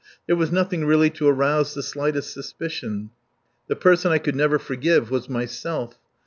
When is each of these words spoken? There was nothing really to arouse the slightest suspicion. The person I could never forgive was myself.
There 0.25 0.35
was 0.35 0.51
nothing 0.51 0.83
really 0.83 1.11
to 1.11 1.27
arouse 1.27 1.75
the 1.75 1.83
slightest 1.83 2.33
suspicion. 2.33 3.11
The 3.67 3.75
person 3.75 4.11
I 4.11 4.17
could 4.17 4.35
never 4.35 4.57
forgive 4.57 5.11
was 5.11 5.29
myself. 5.29 5.99